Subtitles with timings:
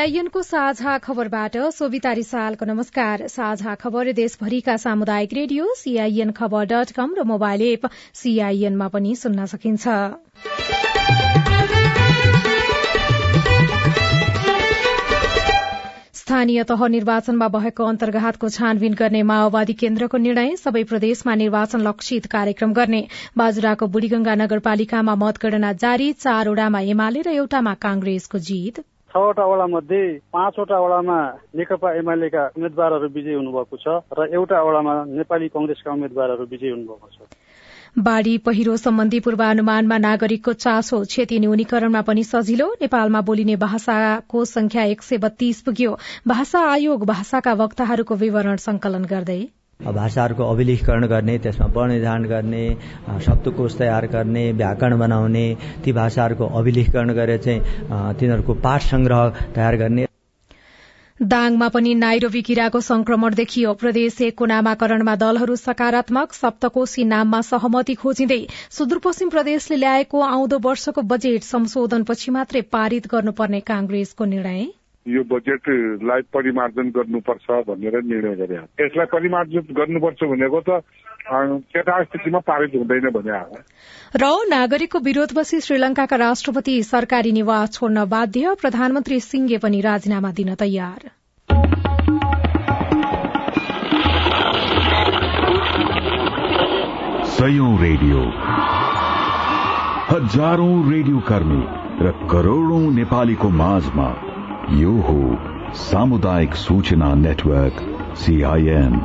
[0.00, 7.14] सीआईएनको साझा खबरबाट सोभिता रिसालको नमस्कार। साझा खबर देशभरिका सामुदायिक रेडियो सीआईएन खबर डट कम
[7.18, 9.84] र मोबाइल एप सीआईएनमा पनि सुन्न सकिन्छ।
[16.14, 22.72] स्थानीय तह निर्वाचनमा भएको अन्तर्घातको छानबिन गर्ने माओवादी केन्द्रको निर्णय सबै प्रदेशमा निर्वाचन लक्षित कार्यक्रम
[22.74, 23.02] गर्ने।
[23.36, 30.78] बाजुराको बुढीगंगा नगरपालिकामा मतगणना जारी चारवटामा एमाले र एउटामा कांग्रेसको जीत। छवटा वडा मध्ये पाँचवटा
[30.78, 31.18] वडामा
[31.58, 37.18] नेकपा एमालेका उम्मेद्वारहरू विजयी हुनुभएको छ र एउटा वडामा नेपाली कंग्रेसका उम्मेद्वारहरू विजयी हुनुभएको छ।
[37.98, 45.02] बाढ़ी पहिरो सम्बन्धी पूर्वानुमानमा नागरिकको चासो क्षति न्यूनीकरणमा पनि सजिलो नेपालमा बोलिने भाषाको संख्या एक
[45.02, 45.96] सय बत्तीस पुग्यो।
[46.28, 49.42] भाषा आयोग भाषाका वक्ताहरूको विवरण संकलन गर्दै
[49.80, 52.64] भाषाहरूको अभिलेखीकरण गर्ने त्यसमा वर्णनिधान गर्ने
[53.26, 55.46] शब्दकोश तयार गर्ने व्याकरण बनाउने
[55.84, 57.60] ती भाषाहरूको अभिलेखीकरण गरेर चाहिँ
[58.20, 60.06] तिनीहरूको पाठ संग्रह तयार गर्ने।
[61.20, 68.40] दाङमा पनि नाइरोबी किराको संक्रमण देखियो। प्रदेश एकको नामाकरणमा दलहरू सकारात्मक सप्तकोशी नाममा सहमति खोजिँदै
[68.70, 74.68] सुदूरपश्चिम प्रदेशले ल्याएको आउँदो वर्षको बजेट संशोधनपछि मात्रै पारित गर्नुपर्ने कांग्रेसको निर्णय।
[75.06, 80.82] यो बजेटलाई परिमार्जन गर्नुपर्छ भनेर निर्णय गरे यसलाई परिमार्जन गर्नुपर्छ भनेको त
[81.76, 83.38] यथास्थितिमा पारित हुँदैन भने
[84.16, 91.10] र नागरिकको विरोधपछि श्रीलंकाका राष्ट्रपति सरकारी निवास छोड्न बाध्य प्रधानमन्त्री सिंहले पनि राजीनामा दिन तयार।
[97.34, 98.24] सयौं रेडियो।
[100.10, 101.62] हजारौं रेडियो कर्मी
[102.04, 104.29] र करोड़ौं नेपालीको माझमा
[104.72, 107.80] यो हो सामुदायिक सूचना नेटवर्क
[108.16, 109.00] सीआईएन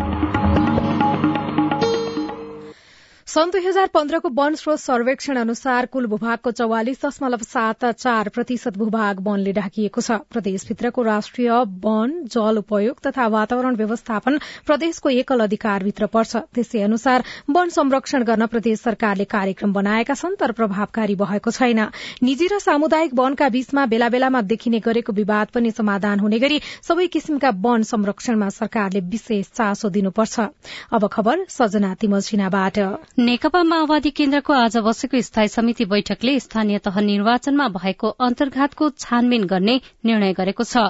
[3.35, 8.77] सन् दुई हजार पन्ध्रको वन स्रोत सर्वेक्षण अनुसार कुल भूभागको चौवालिस दशमलव सात चार प्रतिशत
[8.77, 11.51] भूभाग वनले ढाकिएको छ। प्रदेशभित्रको राष्ट्रिय
[11.83, 18.47] वन जल उपयोग तथा वातावरण व्यवस्थापन प्रदेशको एकल अधिकारभित्र पर्छ। त्यसै अनुसार वन संरक्षण गर्न
[18.47, 21.81] प्रदेश सरकारले कार्यक्रम बनाएका छन् तर प्रभावकारी भएको छैन।
[22.23, 27.07] निजी र सामुदायिक वनका बीचमा बेला बेलामा देखिने गरेको विवाद पनि समाधान हुने गरी सबै
[27.09, 30.39] किसिमका वन संरक्षणमा सरकारले विशेष चासो दिनुपर्छ।
[33.25, 39.75] नेकपा माओवादी केन्द्रको आज बसेको स्थायी समिति बैठकले स्थानीय तह निर्वाचनमा भएको अन्तर्घातको छानबिन गर्ने
[40.05, 40.83] निर्णय गरेको छ।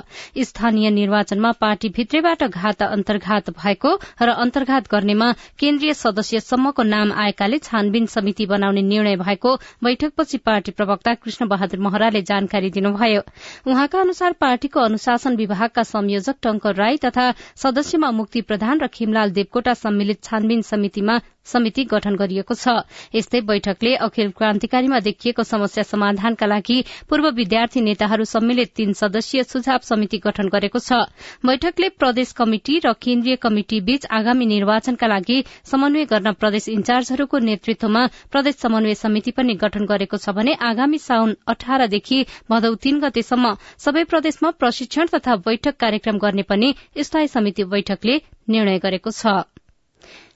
[0.43, 3.91] स्थानीय निर्वाचनमा पार्टी भित्रैबाट घात अन्तर्घात भएको
[4.21, 11.13] र अन्तर्घात गर्नेमा केन्द्रीय सदस्यसम्मको नाम आएकाले छानबिन समिति बनाउने निर्णय भएको बैठकपछि पार्टी प्रवक्ता
[11.15, 13.21] कृष्ण बहादुर महराले जानकारी दिनुभयो।
[13.67, 17.31] उहाँका अनुसार पार्टीको अनुशासन विभागका संयोजक टंकर राई तथा
[17.63, 22.75] सदस्यमा मुक्ति प्रधान र खिमलाल देवकोटा सम्मिलित छानबिन समितिमा समिति गठन गरिएको छ।
[23.15, 26.77] यस्तै बैठकले अखिल क्रान्तिकारीमा देखिएको समस्या समाधानका लागि
[27.09, 31.05] पूर्व विद्यार्थी नेताहरू सम्मिलित तीन सदस्यीय सुझाव समिति गठन गरेको छ।
[31.45, 38.05] बैठकले प्रदेश कमिटि र केन्द्रीय कमिटि बीच आगामी निर्वाचनका लागि समन्वय गर्न प्रदेश इन्चार्जहरूको नेतृत्वमा
[38.31, 42.19] प्रदेश समन्वय समिति पनि गठन गरेको छ भने आगामी साउन अठारदेखि
[42.49, 48.79] भदौ तीन गतेसम्म सबै प्रदेशमा प्रशिक्षण तथा बैठक कार्यक्रम गर्ने पनि स्थायी समिति बैठकले निर्णय
[48.79, 49.54] गरेको छ।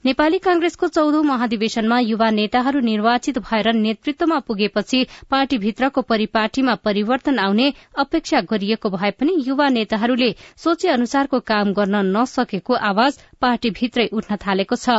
[0.06, 7.68] नेपाली कांग्रेसको चौधौं महाधिवेशनमा युवा नेताहरू निर्वाचित भएर नेतृत्वमा पुगेपछि पार्टीभित्रको परिपाटीमा परिवर्तन आउने
[8.00, 14.76] अपेक्षा गरिएको भए पनि युवा नेताहरूले सोचे अनुसारको काम गर्न नसकेको आवाज पार्टीभित्रै उठ्न थालेको
[14.76, 14.96] छ।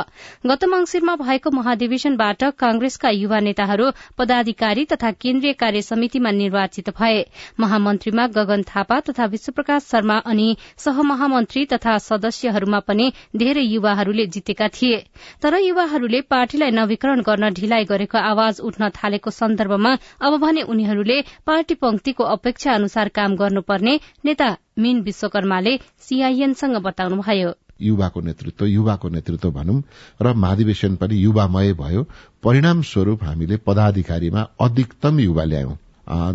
[0.47, 7.25] गत मंगिरमा भएको महाधिवेशनबाट कांग्रेसका युवा नेताहरू पदाधिकारी तथा केन्द्रीय कार्य समितिमा निर्वाचित भए।
[7.61, 10.49] महामन्त्रीमा गगन थापा तथा विश्वप्रकाश शर्मा अनि
[10.79, 14.99] सहमहामन्त्री तथा सदस्यहरूमा पनि धेरै युवाहरूले जितेका थिए।
[15.43, 21.75] तर युवाहरूले पार्टीलाई नवीकरण गर्न ढिलाइ गरेको आवाज उठ्न थालेको सन्दर्भमा अब भने उनीहरूले पार्टी
[21.77, 29.81] पंक्तिको अपेक्षा अनुसार काम गर्नुपर्ने नेता मीन विश्वकर्माले सीआईएनसँग बताउनुभयो। युवाको नेतृत्व युवाको नेतृत्व भनौं
[30.23, 32.03] र महाधिवेशन पनि युवामय भयो।
[32.45, 35.75] परिणाम स्वरूप हामीले पदाधिकारीमा अधिकतम युवा ल्यायौं।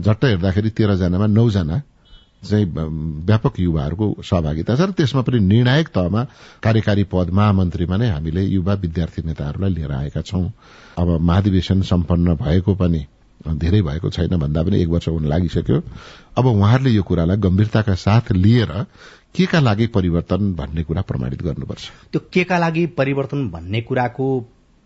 [0.01, 1.81] झट्ट हेर्दाखेरि तेह्रजनामा नौजना
[2.45, 2.65] चाहिँ
[3.25, 6.21] व्यापक युवाहरूको सहभागिता छ र त्यसमा पनि निर्णायक तहमा
[6.62, 10.45] कार्यकारी पद महामन्त्रीमा नै हामीले युवा विद्यार्थी नेताहरूलाई लिएर आएका छौं।
[10.98, 13.01] अब महाधिवेशन सम्पन्न भएको पनि
[13.45, 15.81] धेरै भएको छैन भन्दा पनि एक वर्ष हुन लागिसक्यो।
[16.38, 18.71] अब उहाँहरूले यो कुरालाई गम्भीरताका साथ लिएर
[19.36, 21.84] के का लागि परिवर्तन भन्ने कुरा प्रमाणित गर्नुपर्छ?
[22.12, 24.28] त्यो के का लागि परिवर्तन भन्ने कुराको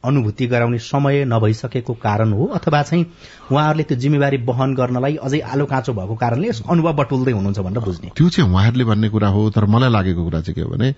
[0.03, 3.05] अनुभूति गराउने समय नभइसकेको कारण हो अथवा चाहिँ
[3.51, 7.83] उहाँहरूले त्यो जिम्मेवारी वहन गर्नलाई अझै आलो काँचो भएको कारणले यसको अनुभव बटुल्दै हुनुहुन्छ भनेर
[7.83, 10.89] बुझ्ने। त्यो चाहिँ उहाँहरूले भन्ने कुरा हो तर मलाई लागेको कुरा चाहिँ के हो भने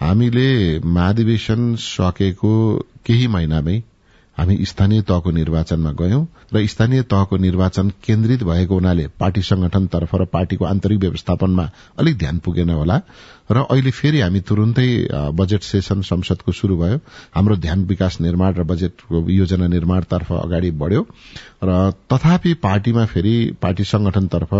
[0.00, 0.48] हामीले
[0.80, 2.52] महाधिवेशन सकेको
[3.06, 3.82] केही महिनामै
[4.38, 6.24] हामी स्थानीय तहको निर्वाचनमा गयौं
[6.54, 12.38] र स्थानीय तहको निर्वाचन केन्द्रित भएको हुनाले पार्टी संगठनतर्फ र पार्टीको आन्तरिक व्यवस्थापनमा अलिक ध्यान
[12.38, 13.00] पुगेन होला।
[13.50, 14.88] र अहिले फेरि हामी तुरुन्तै
[15.38, 16.98] बजेट सेसन संसदको शुरू भयो।
[17.34, 21.02] हाम्रो ध्यान विकास निर्माण र बजेटको योजना निर्माणतर्फ अगाडि बढ़्यो।
[21.62, 24.52] र तथापि पार्टीमा फेरि पार्टी संगठनतर्फ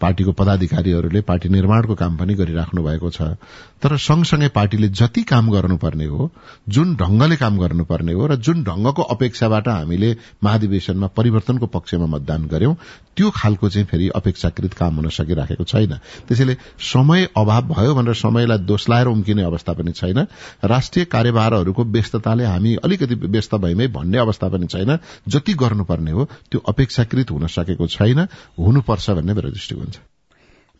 [0.00, 3.38] पार्टीको पदाधिकारीहरूले पार्टी निर्माणको काम पनि गरिराख्नु भएको छ।
[3.82, 6.30] तर सँगसँगै पार्टीले जति काम गर्नुपर्ने हो
[6.68, 12.74] जुन ढंगले काम गर्नुपर्ने हो र जुन ढंगको अपेक्षाबाट हामीले महाधिवेशनमा परिवर्तनको पक्षमा मतदान गर्यौं
[13.16, 15.94] त्यो खालको चाहिँ फेरि अपेक्षाकृत काम हुन सकिराखेको छैन।
[16.28, 20.26] त्यसैले समय अभाव भयो भनेर समयलाई दोस्लाएर उम्किने अवस्था पनि छैन।
[20.64, 24.98] राष्ट्रिय कार्यभारहरूको व्यस्तताले हामी अलिकति व्यस्त भइमै भन्ने अवस्था पनि छैन।
[25.28, 28.26] जति गर्नुपर्ने हो त्यो अपेक्षाकृत हुन सकेको छैन।
[28.58, 30.11] हुनुपर्छ भन्ने मेरो दृष्टिकोण छ।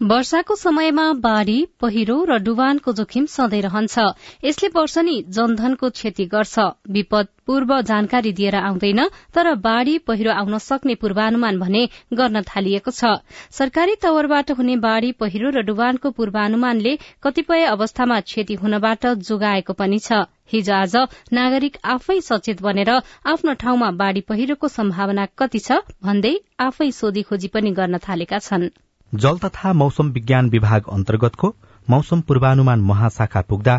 [0.02, 3.98] वर्षाको समयमा बाढ़ी पहिरो र डुबानको जोखिम सधैँ रहन्छ।
[4.44, 6.58] यसले वर्षनी जनधनको क्षति गर्छ।
[6.90, 9.00] विपद पूर्व जानकारी दिएर आउँदैन
[9.34, 13.14] तर बाढ़ी पहिरो आउन सक्ने पूर्वानुमान भने गर्न थालिएको छ।
[13.52, 20.26] सरकारी तवरबाट हुने बाढ़ी पहिरो र डुबानको पूर्वानुमानले कतिपय अवस्थामा क्षति हुनबाट जोगाएको पनि छ।
[20.52, 20.96] हिजो आज
[21.32, 27.48] नागरिक आफै सचेत बनेर आफ्नो ठाउँमा बाढ़ी पहिरोको सम्भावना कति छ भन्दै आफै सोधी खोजी
[27.48, 28.74] पनि गर्न थालेका छनृ।
[29.12, 31.48] जल तथा मौसम विज्ञान विभाग अन्तर्गतको
[31.88, 33.74] मौसम पूर्वानुमान महाशाखा पुग्दा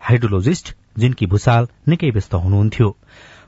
[0.00, 2.88] हाइड्रोलोजिस्ट जिन्की भूषाल निकै व्यस्त हुनुहुन्थ्यो।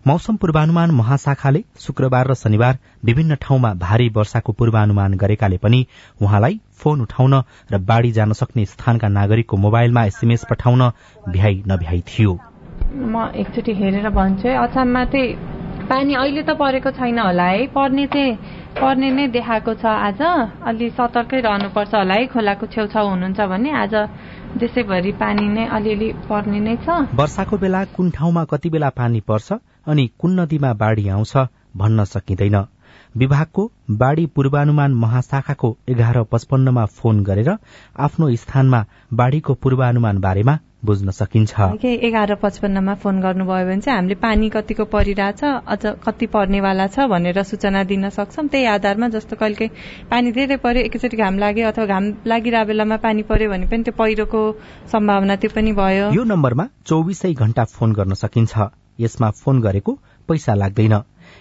[0.06, 5.86] मौसम पूर्वानुमान महाशाखाले शुक्रबार र शनिबार विभिन्न ठाउँमा भारी वर्षाको पूर्वानुमान गरेकाले पनि
[6.22, 7.42] उहाँलाई फोन उठाउन
[7.72, 10.90] र बाढ़ी जान सक्ने स्थानका नागरिकको मोबाइलमा एसएमएस पठाउन
[11.28, 12.38] भ्याइ नभ्याइ थियो।
[12.92, 15.24] म एकचोटि हेरेर भन्छु चाहिँ
[15.90, 18.34] पानी अहिले त परेको छैन होला है। पर्ने चाहिँ
[18.78, 20.22] पर्ने नै देखाएको छ आज।
[20.62, 23.94] अलि सतर्कै रहनुपर्छ होला है। खोलाको छेउछाउ हुनुहुन्छ भने आज
[24.62, 29.58] देशैभरि पानी नै अलिअलि पर्ने नै छ। वर्षाको बेला कुन ठाउँमा कति बेला पानी पर्छ
[29.90, 31.36] अनि कुन नदीमा बाढ़ी आउँछ
[31.76, 32.56] भन्न सकिँदैन।
[33.14, 33.62] विभागको
[33.98, 37.50] बाढ़ी पूर्वानुमान महाशाखाको एघार पचपन्नमा फोन गरेर
[38.06, 44.48] आफ्नो स्थानमा बाढ़ीको पूर्वानुमान बारेमा बुझ्न सकिन्छ। एघार पचपन्नमा फोन गर्नुभयो भने चाहिँ हामीले पानी
[44.50, 49.68] कतिको परिरहेछ अझ कति पर्नेवाला छ भनेर सूचना दिन सक्छौँ। त्यही आधारमा जस्तो कहिले
[50.10, 53.94] पानी धेरै पर्यो एकैचोटि घाम लाग्यो अथवा घाम लागिरहेको बेलामा पानी पर्यो भने पनि त्यो
[53.98, 54.40] पहिरोको
[54.92, 58.54] सम्भावना त्यो पनि भयो। यो नम्बरमा चौबिसै घण्टा फोन गर्न सकिन्छ।
[59.00, 59.92] यसमा फोन गरेको
[60.28, 60.94] पैसा लाग्दैन।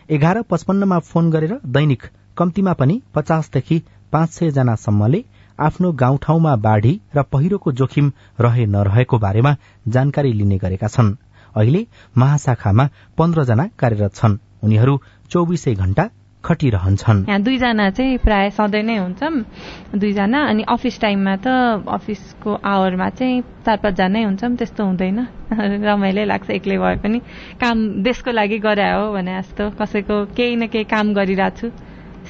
[0.09, 2.03] एघार पचपन्नमा फोन गरेर दैनिक
[2.38, 3.77] कम्तीमा पनि पचासदेखि
[4.12, 5.19] पाँच सय जनासम्मले
[5.59, 9.56] आफ्नो गाउँठाउँमा बाढ़ी र पहिरोको जोखिम रहे नरहेको बारेमा
[9.88, 11.15] जानकारी लिने गरेका छन्।
[11.56, 11.85] अहिले
[12.17, 14.95] महाशाखामा पन्ध्रजना कार्यरत छन्। उनीहरू
[15.29, 16.09] चौबिसै घण्टा
[16.44, 21.47] खटिरहन्छन्। यहाँ दुईजना चाहिँ प्राय सधैँ नै हुन्छौँ दुईजना अनि अफिस टाइममा त
[21.88, 25.19] अफिसको आवरमा चाहिँ चार पाँचजनै हुन्छौँ त्यस्तो हुँदैन।
[25.83, 27.19] रमाइलो लाग्छ एक्लै भए पनि।
[27.59, 31.67] काम देशको लागि गरे हो भने जस्तो कसैको केही न केही काम गरिरहेको छु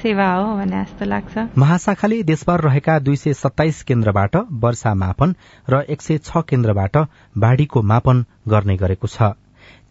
[0.02, 5.34] सेवा हो भने जस्तो लाग्छ। महाशाखाले देशभर रहेका दुई सय सत्ताइस केन्द्रबाट वर्षा मापन
[5.68, 6.96] र एक सय छ केन्द्रबाट
[7.36, 9.32] बाढ़ीको मापन गर्ने गरेको छ।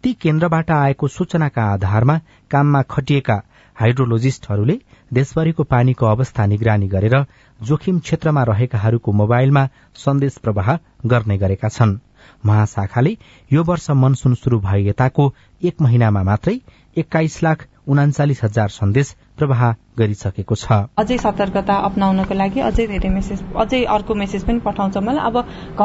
[0.02, 2.18] ती केन्द्रबाट आएको सूचनाका आधारमा
[2.50, 3.40] काममा खटिएका
[3.76, 4.78] हाइड्रोलोजिस्टहरूले
[5.10, 7.16] देशभरिको पानीको अवस्था निगरानी गरेर
[7.60, 10.76] जोखिम क्षेत्रमा रहेकाहरूको मोबाइलमा सन्देश प्रवाह
[11.06, 11.98] गर्ने गरेका छन्।
[12.46, 13.16] महाशाखाले
[13.52, 16.58] यो वर्ष मनसून शुरू भए यताको एक महिनामा मात्रै
[16.96, 19.62] एक्काइस लाख उनाचालिस हजार सन्देश प्रवाह
[19.98, 25.26] गरिसकेको छ। अझै सतर्कता अप्नाउनको लागि अझै धेरै मेसेज अझै अर्को मेसेज पनि पठाउँछ मलाई।
[25.28, 25.36] अब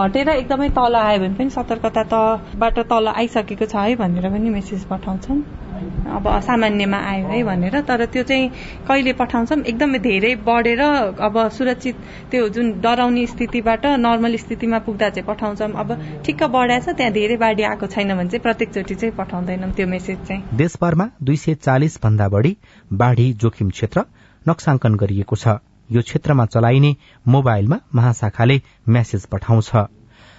[0.02, 4.90] घटेर एकदमै तल आयो भने पनि सतर्कता तबाट तल आइसकेको छ है भनेर पनि मेसेज
[4.92, 5.40] पठाउँछौँ
[5.76, 8.50] अब सामान्यमा आयो है भनेर तर त्यो चाहिँ
[8.88, 9.58] कहिले पठाउँछौँ?
[9.64, 10.82] एकदमै धेरै बढेर
[11.20, 11.96] अब सुरक्षित
[12.32, 15.90] त्यो जुन डराउने स्थितिबाट नर्मल स्थितिमा पुग्दा चाहिँ पठाउँछौँ। अब
[16.26, 20.58] ठिक्क बढाएछ त्यहाँ धेरै बाढी आएको छैन भने चाहिँ प्रत्येकचोटि चाहिँ पठाउँदैनौँ त्यो मेसेज चाहिँ।
[20.58, 22.56] देशभरमा दुई सय चालिस भन्दा बढ़ी
[22.94, 24.06] बाढ़ी जोखिम क्षेत्र
[24.46, 26.96] नक्साङ्कन गरिएको छ। यो क्षेत्रमा चलाइने
[27.28, 29.72] मोबाइलमा महाशाखाले म्यासेज पठाउँछ।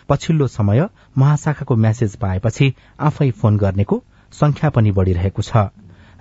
[0.08, 0.88] पछिल्लो समय
[1.18, 4.02] महाशाखाको म्यासेज पाएपछि आफै फोन गर्नेको
[4.32, 5.68] संख्या पनि बढ़िरहेको छ।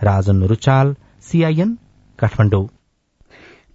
[0.04, 1.78] राजन रुचाल सीआईएन
[2.20, 2.68] काठमाडौँ।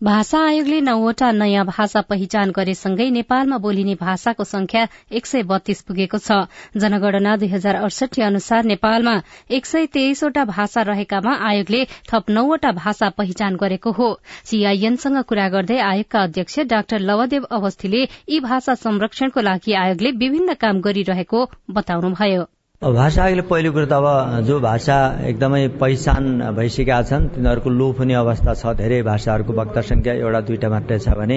[0.02, 6.18] भाषा आयोगले नौवटा नयाँ भाषा पहिचान गरेसँगै नेपालमा बोलिने भाषाको संख्या एक सय बत्तीस पुगेको
[6.18, 6.38] छ।
[6.76, 9.12] जनगणना दुई हजार अडसठी अनुसार नेपालमा
[9.50, 14.08] एक सय तेइसवटा भाषा रहेकामा आयोगले थप नौवटा भाषा पहिचान गरेको हो।
[14.44, 20.80] सीआईएनसँग कुरा गर्दै आयोगका अध्यक्ष डाक्टर लवदेव अवस्थीले यी भाषा संरक्षणको लागि आयोगले विभिन्न काम
[20.80, 22.48] गरिरहेको बताउनुभयो।
[22.80, 24.96] भाषा आयोगले पहिलो कुरो त अब जो भाषा
[25.28, 30.68] एकदमै पहिचान भइसकेका छन् तिनीहरूको लोप हुने अवस्था छ धेरै भाषाहरूको वक्ता संख्या एउटा दुईटा
[30.72, 31.36] मात्रै छ भने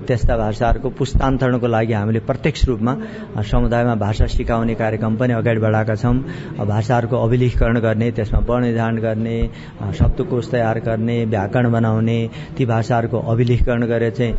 [0.00, 2.94] त्यस्ता भाषाहरूको पुस्तान्तरणको लागि हामीले प्रत्यक्ष रूपमा
[3.36, 6.14] समुदायमा भाषा सिकाउने कार्यक्रम पनि अगाडि बढाएका छौँ।
[6.56, 9.36] भाषाहरूको अभिलेखीकरण गर्ने त्यसमा वर्णनिधान गर्ने
[9.92, 12.18] शब्दकोश तयार गर्ने व्याकरण बनाउने
[12.56, 14.32] ती भाषाहरूको अभिलेखीकरण गरेर चाहिँ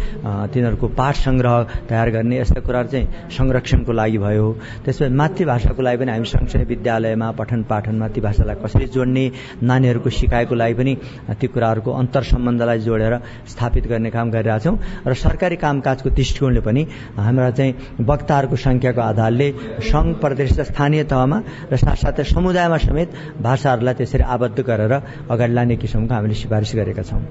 [0.49, 4.51] तिनीहरूको पाठ सङ्ग्रह तयार गर्ने यस्ता कुराहरू चाहिँ संरक्षणको लागि भयो।
[4.85, 9.23] त्यसपछि मातृभाषाको लागि पनि हामी सँगसँगै विद्यालयमा पठन पाठनमा ती भाषालाई कसरी जोड्ने
[9.61, 10.93] नानीहरूको सिकाइको लागि पनि
[11.35, 13.13] ती कुराहरूको अन्तर सम्बन्धलाई जोडेर
[13.45, 16.81] स्थापित गर्ने काम गरिरहेछौँ। र सरकारी कामकाजको दृष्टिकोणले पनि
[17.19, 19.47] हाम्रा चाहिँ वक्ताहरूको संख्याको आधारले
[19.83, 21.37] सङ्घ प्रदेश र स्थानीय तहमा
[21.71, 23.09] र साथसाथै समुदायमा समेत
[23.43, 24.93] भाषाहरूलाई त्यसरी आबद्ध गरेर
[25.29, 27.21] अगाडि लाने किसिमको हामीले सिफारिस गरेका छौं।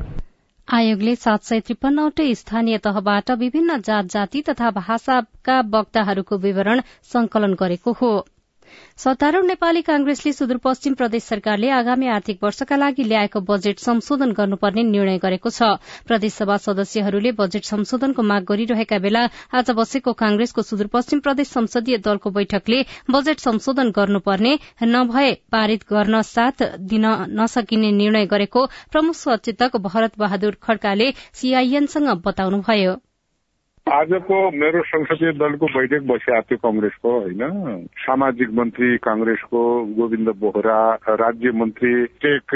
[0.69, 7.93] आयोगले सात सय त्रिपन्नवटै स्थानीय तहबाट विभिन्न जात जाति तथा भाषाका वक्ताहरूको विवरण संकलन गरेको
[7.93, 8.11] हो।
[8.99, 15.19] सत्तारूढ़ नेपाली कांग्रेसले सुदूरपश्चिम प्रदेश सरकारले आगामी आर्थिक वर्षका लागि ल्याएको बजेट संशोधन गर्नुपर्ने निर्णय
[15.19, 15.63] गरेको छ।
[16.07, 19.23] प्रदेशसभा सदस्यहरूले बजेट संशोधनको माग गरिरहेका बेला
[19.55, 24.53] आज बसेको कांग्रेसको सुदूरपश्चिम प्रदेश संसदीय दलको बैठकले बजेट संशोधन गर्नुपर्ने
[24.85, 27.07] नभए पारित गर्न साथ दिन
[27.41, 32.97] नसकिने निर्णय गरेको प्रमुख सचेतक भरत बहादुर खड्काले सीआईएनसँग बताउनुभयो।
[33.93, 37.43] आजको मेरो संसदीय दलको बैठक बसिरहेको थियो कंग्रेसको होइन?
[37.99, 40.79] सामाजिक मन्त्री कांग्रेसको गोविन्द बोहरा
[41.09, 42.55] राज्य मन्त्री टेक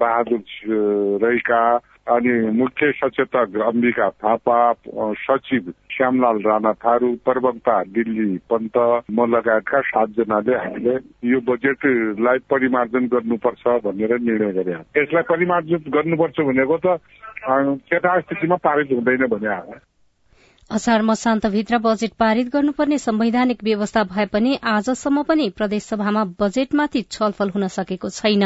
[0.00, 0.40] बहादुर
[1.24, 1.62] रैका
[2.08, 4.58] अनि मुख्य सचेतक अम्बिका थापा
[5.14, 8.78] सचिव श्यामलाल राणा थारू प्रवक्ता दिल्ली पन्त
[9.10, 16.76] म लगायतका सातजनाले हामीले यो बजेटलाई परिमार्जन गर्नुपर्छ भनेर निर्णय गरे यसलाई परिमार्जन गर्नुपर्छ भनेको
[16.76, 16.96] त
[17.92, 19.48] यथास्थितिमा पारित हुँदैन भने
[20.70, 27.66] असार मसान्तभित्र बजेट पारित गर्नुपर्ने संवैधानिक व्यवस्था भए पनि आजसम्म पनि प्रदेशसभामा बजेटमाथि छलफल हुन
[27.68, 28.44] सकेको छैन।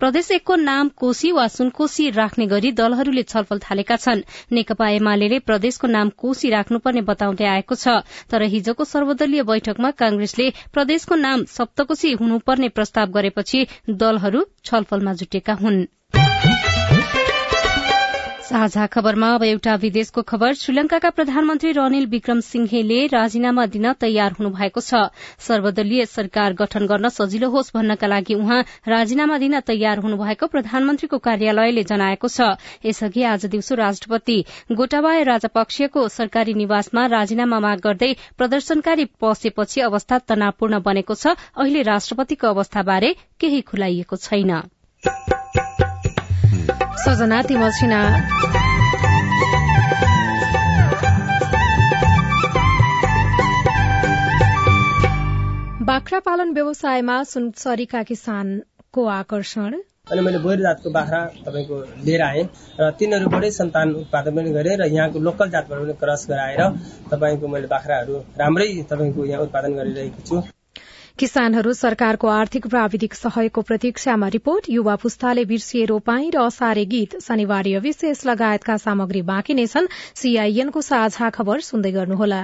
[0.00, 5.86] प्रदेश एकको नाम कोशी वा सुनकोशी राख्ने गरी दलहरूले छलफल थालेका छन्। नेकपा एमाले प्रदेशको
[5.86, 7.98] नाम कोशी राख्नुपर्ने बताउँदै आएको छ।
[8.30, 15.86] तर हिजोको सर्वदलीय बैठकमा कांग्रेसले प्रदेशको नाम सप्तकोशी हुनुपर्ने प्रस्ताव गरेपछि दलहरू छलफलमा जुटेका हुन्।
[18.48, 24.50] साझा खबरमा अब एउटा विदेशको खबर। श्रीलंकाका प्रधानमन्त्री रनिल विक्रम सिंहेले राजीनामा दिन तयार हुनु
[24.50, 25.00] भएको छ।
[25.38, 31.84] सर्वदलीय सरकार गठन गर्न सजिलो होस् भन्नका लागि उहाँ राजीनामा दिन तयार हुनुभएको प्रधानमन्त्रीको कार्यालयले
[31.84, 34.38] जनाएको छ। यसअघि आज दिउँसो राष्ट्रपति
[34.72, 42.48] गोटाबाय राजपक्षको सरकारी निवासमा राजीनामा माग गर्दै प्रदर्शनकारी पसेपछि अवस्था तनावपूर्ण बनेको छ। अहिले राष्ट्रपतिको
[42.48, 44.56] अवस्थाबारे केही खुलाइएको छैन।
[46.98, 48.00] सजना तिमसिना
[55.88, 59.76] बाख्रा पालन व्यवसायमा सुनसरीका किसानको आकर्षण।
[60.12, 62.44] अनि मैले बोरी जातको बाख्रा तपाईँको लिएर आएँ
[62.80, 66.62] र तिनीहरूबाटै सन्तान उत्पादन पनि गरेँ र यहाँको लोकल जातबाट पनि क्रस गराएर
[67.10, 70.57] तपाईँको मैले बाख्राहरू राम्रै तपाईँको यहाँ उत्पादन गरिरहेको छु।
[71.18, 77.68] किसानहरू सरकारको आर्थिक प्राविधिक सहयोगको प्रतीक्षामा रिपोर्ट युवा पुस्ताले बिर्सिए रोपाई र असारे गीत। शनिवार
[77.82, 82.40] विशेष लगायतका सामग्री बाँकी नै छन्। सीआईएनको साझा खबर सुन्दै गर्नुहोला।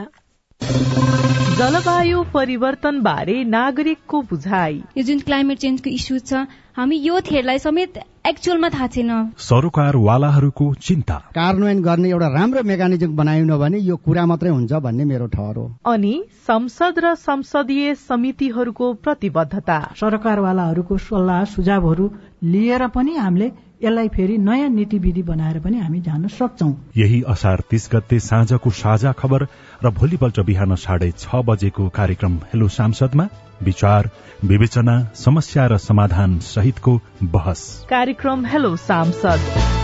[1.55, 6.43] जलवायु परिवर्तन बारे नागरिकको बुझाइ। यो जुन क्लाइमेट चेन्जको इस्यु छ
[6.77, 13.53] हामी यो थेरलाई समेत एक्चुअलमा थाहा छैन। सरोकारवालाहरूको चिन्ता। कार्यान्वयन गर्ने एउटा राम्रो मेकानिजम बनाएन
[13.59, 16.15] भने यो कुरा मात्रै हुन्छ भन्ने मेरो ठहर। हो अनि
[16.47, 22.11] संसद र संसदीय समितिहरूको प्रतिबद्धता। सरकारवालाहरूको सल्लाह सुझावहरू
[22.43, 23.53] लिएर पनि हामीले
[23.85, 28.71] यसलाई फेरि नयाँ नीति विधि बनाएर पनि हामी जान सक्छौ। यही असार तीस गते साँझको
[28.73, 29.47] साझा खबर
[29.85, 33.29] र भोलिपल्ट बिहान साढे छ बजेको कार्यक्रम हेलो सांसदमा
[33.63, 34.11] विचार
[34.45, 39.84] विवेचना समस्या र समाधान सहितको बहस। कार्यक्रम हेलो सांसद।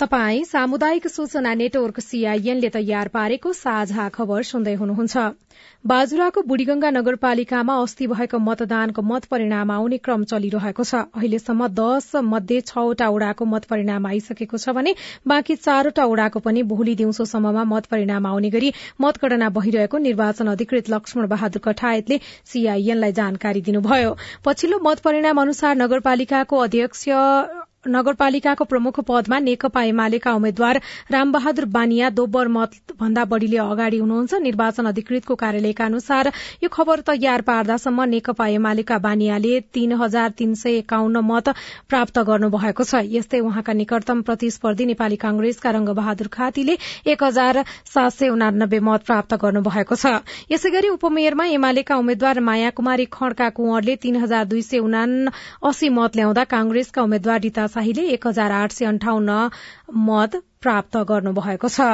[0.00, 5.24] तपाई सामुदायिक सूचना नेटवर्क सीआईएनले तयार पारेको साझा खबर सुन्दै हुनुहुन्छ।
[5.84, 12.60] बाजुराको बुढीगंगा नगरपालिकामा अस्ति भएको मतदानको मत परिणाम आउने क्रम चलिरहेको छ। अहिलेसम्म दश मध्ये
[12.62, 14.94] छवटा ओड़ाको मत परिणाम आइसकेको छ भने
[15.26, 21.28] बाँकी चारवटा ओड़ाको पनि भोलि दिउँसोसम्ममा मत परिणाम आउने गरी मतगणना भइरहेको निर्वाचन अधिकृत लक्ष्मण
[21.28, 22.20] बहादुर कठायतले
[22.52, 27.08] सीआईएनलाई जानकारी दिनुभयो। पछिल्लो मत परिणाम अनुसार नगरपालिकाको अध्यक्ष
[27.86, 34.86] नगरपालिकाको प्रमुख पदमा नेकपा एमालेका उम्मेद्वार रामबहादुर बानिया दोब्बर मत भन्दा बढ़ीले अगाडि हुनुहुन्छ। निर्वाचन
[34.86, 36.32] अधिकृतको कार्यालयका अनुसार
[36.62, 41.48] यो खबर तयार पार्दासम्म नेकपा एमालेका बानियाले तीन हजार तीन सय एकाउन्न मत
[41.88, 48.28] प्राप्त गर्नुभएको छ। यस्तै उहाँका निकटतम प्रतिस्पर्धी नेपाली कांग्रेसका रंगबहादुर खातीले एक हजार सात सय
[48.28, 50.20] उनानब्बे मत प्राप्त गर्नुभएको छ।
[50.52, 55.08] यसै गरी उपमेयरमा एमालेका उम्मेद्वार माया कुमारी खड्का कुंवरले तीन हजार दुई सय उना
[55.64, 59.38] अस्सी मत ल्याउँदा कांग्रेसका उम्मेद्वार रिता शाहीले एक हजार आठ सय अन्ठाउन्न
[60.04, 61.90] मत प्राप्त गर्नुभएको छ।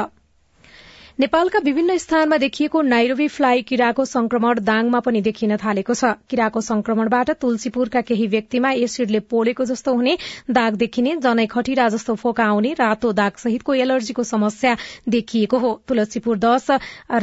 [1.19, 7.29] नेपालका विभिन्न स्थानमा देखिएको नाइरोबी फ्लाई किराको संक्रमण दाङमा पनि देखिन थालेको छ। किराको संक्रमणबाट
[7.41, 10.13] तुलसीपुरका केही व्यक्तिमा एसिडले पोलेको जस्तो हुने
[10.49, 14.75] दाग देखिने जनै खटिरा जस्तो फोका आउने रातो दाग सहितको एलर्जीको समस्या
[15.09, 16.67] देखिएको हो। तुलसीपुर दश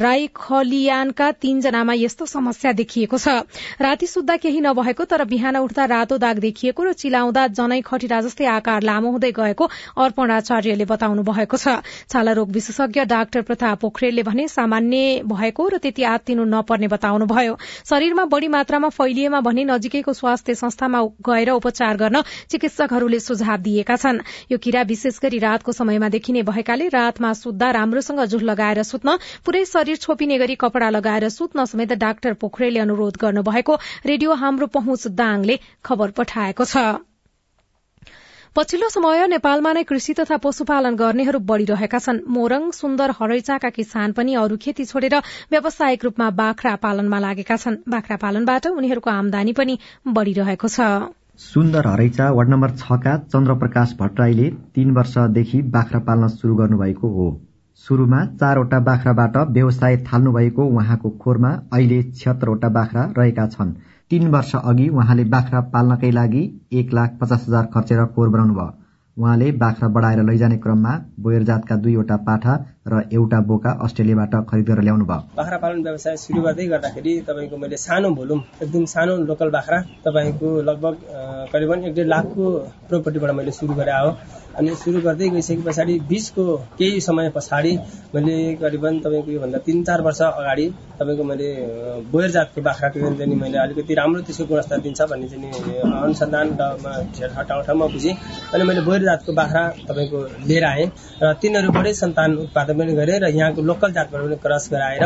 [0.03, 3.47] राई खलियानका तीनजनामा यस्तो समस्या देखिएको छ।
[3.81, 8.51] राति सुत्दा केही नभएको तर बिहान उठ्दा रातो दाग देखिएको र चिलाउँदा जनै खटिरा जस्तै
[8.57, 9.71] आकार लामो हुँदै गएको
[10.01, 11.79] अर्पण आचार्यले बताउनु भएको छ।
[12.11, 18.25] छाला रोग विशेषज्ञ डाक्टर प्रताप पोखरेलले भने सामान्य भएको र त्यति आत्तिनु नपर्ने बताउनुभयो। शरीरमा
[18.27, 24.59] बढ़ी मात्रामा फैलिएमा भने नजिकैको स्वास्थ्य संस्थामा गएर उपचार गर्न चिकित्सकहरूले सुझाव दिएका छन्। यो
[24.59, 29.97] किरा विशेष गरी रातको समयमा देखिने भएकाले रातमा सुत्दा राम्रोसँग जुल लगाएर सुत्न पूरै शरीर
[29.99, 36.11] छोपिने गरी कपड़ा लगाएर सुत्न समेत डाक्टर पोखरेलले अनुरोध गर्नुभएको रेडियो हाम्रो पहुँच दाङले खबर
[36.13, 37.14] पठाएको छ।
[38.57, 44.35] पछिल्लो समय नेपालमा नै कृषि तथा पशुपालन गर्नेहरू बढ़िरहेका छन्। मोरङ सुन्दर हरैचाका किसान पनि
[44.39, 45.17] अरू खेती छोडेर
[45.51, 49.75] व्यावसायिक रूपमा बाख्रा पालनमा लागेका छन्। बाख्रा पालनबाट उनीहरूको आमदानी पनि
[50.09, 50.87] बढ़िरहेको छ।
[51.45, 57.27] सुन्दर हरैचा वार्ड नम्बर छका चन्द्रप्रकाश भट्टराईले तीन वर्षदेखि बाख्रा पाल्न शुरू गर्नुभएको हो।
[57.85, 63.75] शुरूमा चारवटा बाख्राबाट व्यवसाय थाल्नु भएको उहाँको खोरमा अहिले छिहत्तरवटा बाख्रा रहेका छन्।
[64.11, 68.73] तीन वर्ष अघि उहाँले बाख्रा पाल्नकै लागि एक लाख पचास हजार खर्चेर खोर बनाउनु भयो
[69.17, 72.55] उहाँले बाख्रा बढाएर लैजाने क्रममा बोयर जातका दुईवटा पाठा
[72.89, 77.57] र एउटा बोका अस्ट्रेलियाबाट खरिद गरेर ल्याउनु भयो बाख्रा पालन व्यवसाय सुरु गर्दै गर्दाखेरि तपाईँको
[77.57, 80.97] मैले सानो भोलुम एकदम सानो लोकल बाख्रा तपाईँको लगभग
[81.53, 82.51] करिबन एक डेढ लाखको
[82.89, 84.11] प्रोपर्टीबाट मैले सुरु गरेँ हो
[84.59, 86.45] अनि सुरु गर्दै गइसके पछाडि बिचको
[86.79, 87.73] केही समय पछाडि
[88.15, 90.67] मैले करिबन तपाईँको योभन्दा तिन चार वर्ष अगाडि
[90.99, 91.49] तपाईँको मैले
[92.13, 96.47] बोयर जातको बाख्राको चाहिँ मैले अलिकति राम्रो त्यसको गुणस्तर दिन्छ भन्ने चाहिँ अनुसन्धान
[97.45, 98.15] ठाउँ ठाउँमा बुझेँ।
[98.55, 100.87] अनि मैले बोयर जातको बाख्रा तपाईँको लिएर आएँ
[101.23, 105.05] र तिनीहरूबाटै सन्तान उत्पादन पनि गरेँ र यहाँको लोकल जातबाट पनि क्रस गराएर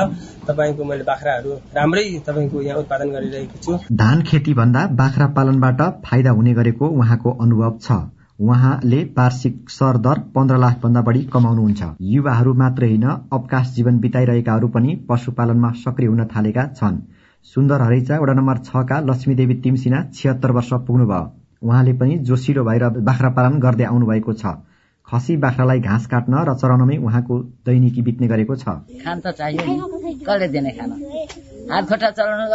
[0.49, 6.31] तपाईँको मैले बाख्राहरू राम्रै तपाईँको यहाँ उत्पादन गरिरहेको छु। धान खेती भन्दा बाख्रा पालनबाट फाइदा
[6.31, 12.53] हुने गरेको उहाँको अनुभव छ। उहाँले वार्षिक सर दर पन्ध्र लाख भन्दा बढी कमाउनुहुन्छ। युवाहरू
[12.55, 17.01] मात्रै होइन अवकाश जीवन बिताइरहेकाहरू पनि पशुपालनमा सक्रिय हुन थालेका छन्।
[17.55, 21.27] सुन्दर हरैचा वडा नम्बर छका लक्ष्मीदेवी तिमसिना छिहत्तर वर्ष पुग्नुभयो।
[21.63, 24.55] उहाँले पनि जोसिलो भएर बाख्रा पालन गर्दै आउनु भएको छ।
[25.09, 27.35] खसी बाख्रालाई घाँस काट्न र चराउनमै उहाँको
[27.67, 28.65] दैनिकी बित्ने गरेको छ।
[29.05, 29.63] खान त चाहियो
[30.27, 30.91] कसले दिने खान?
[31.71, 32.47] हात खुट्टा चलाउनु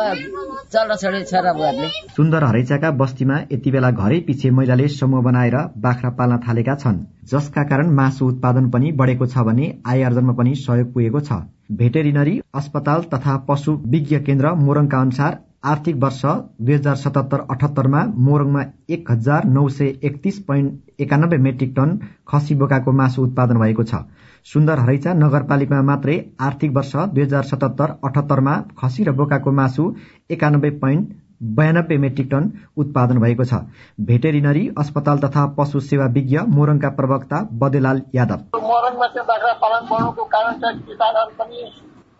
[0.73, 6.37] चल्न छोरा बुहारले सुन्दर हरैचाका बस्तीमा यति बेला घरै पछि महिलाले समूह बनाएर बाख्रा पाल्न
[6.47, 6.97] थालेका छन्।
[7.31, 11.41] जसका कारण मासु उत्पादन पनि बढेको छ भने आय आर्जनमा पनि सहयोग पुगेको छ।
[11.79, 16.21] भेटेरिनरी अस्पताल तथा पशु विज्ञ केन्द्र मोरङका अनुसार आर्थिक वर्ष
[16.61, 21.97] दुई हजार सतहत्तर अठहत्तरमा मोरङमा एक हजार नौ सय एकतिस पोइन्ट एकानब्बे मेट्रिक टन
[22.27, 24.01] खसी बोकाको मासु उत्पादन भएको छ।
[24.45, 29.85] सुन्दर हरैचा नगरपालिकामा मात्रै आर्थिक वर्ष दुई हजार सतहत्तर अठहत्तरमा खसी र बोकाको मासु
[30.29, 31.15] एकानब्बे पोइन्ट
[31.55, 33.61] बयानब्बे मेट्रिक टन उत्पादन भएको छ।
[34.01, 40.29] भेटेरिनरी अस्पताल तथा पशु सेवा विज्ञ मोरङका प्रवक्ता बदेलाल यादव। मोरङमा चाहिँ बाख्रा पालन बढ्नुको
[40.35, 41.65] कारण चाहिँ किसानहरू पनि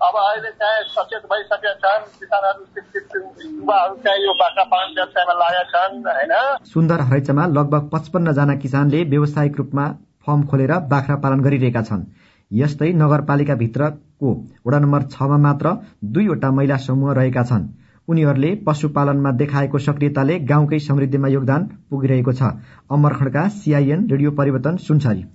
[0.01, 5.87] अब अहिले चाहिँ सचेत भइसकेका छन् किसानहरू शिक्षित युवाहरू चाहिँ यो बाख्रा पालन व्यवसायमा लागेका
[5.87, 6.33] छन् होइन?
[6.65, 9.85] सुन्दर हरैचामा लगभग पचपन्न जना किसानले व्यावसायिक रूपमा
[10.25, 12.03] फर्म खोलेर बाख्रा पालन गरिरहेका छन्।
[12.51, 14.33] यस्तै नगरपालिका भित्रको
[14.67, 17.71] वडा नम्बर छमा मात्र दुईवटा महिला समूह रहेका छन्।
[18.07, 22.53] उनीहरूले पशुपालनमा देखाएको सक्रियताले गाउँकै समृद्धिमा योगदान पुगिरहेको छ।
[22.91, 25.25] अमरखण्डका सीआईएन रेडियो परिवर्तन सुनसरी।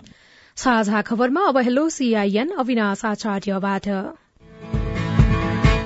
[0.57, 3.89] साझा खबरमा अब हेलो सीआईएन अविनाश आचार्यबाट।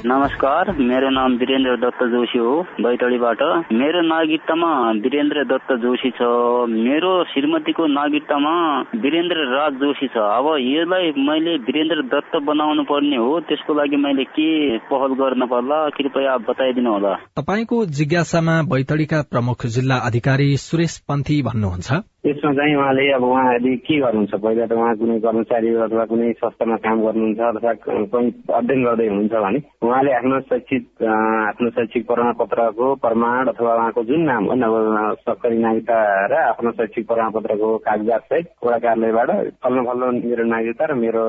[0.06, 6.30] नमस्कार मेरो नाम वीरेन्द्र दत्त जोशी हो बैतडीबाट। मेरो नागरिकतामा वीरेन्द्र दत्त जोशी छ।
[6.68, 8.54] मेरो श्रीमतीको नागरिकतामा
[8.94, 14.24] वीरेन्द्र राज जोशी छ। अब यसलाई मैले वीरेन्द्र दत्त बनाउनु पर्ने हो त्यसको लागि मैले
[14.24, 21.42] के पहल गर्न पर्ला कृपया बताइदिनु होला। तपाईँको जिज्ञासामा बैतडीका प्रमुख जिल्ला अधिकारी सुरेश पन्थी
[21.42, 21.92] भन्नुहुन्छ।
[22.24, 24.35] त्यसमा चाहिँ उहाँले अब उहाँहरूले के गर्नुहुन्छ?
[24.42, 29.35] पहिला त उहाँ कुनै कर्मचारी अथवा कुनै संस्थामा काम गर्नुहुन्छ अथवा कहीँ अध्ययन गर्दै हुनुहुन्छ
[29.42, 35.58] भने उहाँले आफ्नो शैक्षिक आफ्नो शैक्षिक प्रमाणपत्रको प्रमाण अथवा उहाँको जुन नाम हो अब सरकारी
[35.66, 35.98] नागरिकता
[36.30, 41.24] र आफ्नो शैक्षिक प्रमाणपत्रको कागजात सहित वडा कार्यालयबाट फल्लो फल्लो मेरो नागरिकता र मेरो